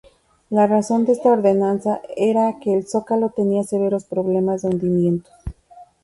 [0.49, 5.31] La razón de esta ordenanza era que el Zócalo tenía severos problemas de hundimientos.